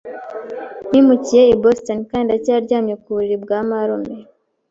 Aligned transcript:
Nimukiye 0.89 1.43
i 1.49 1.57
Boston 1.63 1.99
kandi 2.09 2.25
ndacyaryamye 2.27 2.93
ku 3.01 3.07
buriri 3.13 3.35
bwa 3.43 3.59
marume. 3.69 4.13